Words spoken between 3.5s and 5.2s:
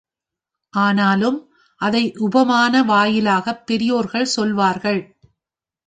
பெரியோர்கள் சொல்வார்கள்.